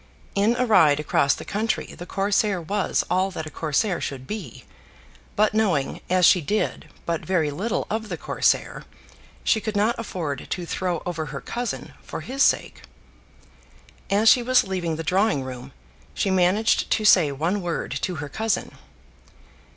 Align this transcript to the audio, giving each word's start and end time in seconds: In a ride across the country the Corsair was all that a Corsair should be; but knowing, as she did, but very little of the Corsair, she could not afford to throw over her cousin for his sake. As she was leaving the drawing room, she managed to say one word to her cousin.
In 0.33 0.55
a 0.55 0.65
ride 0.65 0.99
across 0.99 1.35
the 1.35 1.45
country 1.45 1.85
the 1.93 2.07
Corsair 2.07 2.59
was 2.59 3.03
all 3.07 3.29
that 3.29 3.45
a 3.45 3.51
Corsair 3.51 4.01
should 4.01 4.25
be; 4.25 4.63
but 5.35 5.53
knowing, 5.53 6.01
as 6.09 6.25
she 6.25 6.41
did, 6.41 6.89
but 7.05 7.23
very 7.23 7.51
little 7.51 7.85
of 7.87 8.09
the 8.09 8.17
Corsair, 8.17 8.83
she 9.43 9.61
could 9.61 9.75
not 9.75 9.93
afford 9.99 10.47
to 10.49 10.65
throw 10.65 11.03
over 11.05 11.27
her 11.27 11.39
cousin 11.39 11.93
for 12.01 12.21
his 12.21 12.41
sake. 12.41 12.81
As 14.09 14.27
she 14.27 14.41
was 14.41 14.63
leaving 14.63 14.95
the 14.95 15.03
drawing 15.03 15.43
room, 15.43 15.71
she 16.15 16.31
managed 16.31 16.89
to 16.89 17.05
say 17.05 17.31
one 17.31 17.61
word 17.61 17.91
to 18.01 18.15
her 18.15 18.27
cousin. 18.27 18.71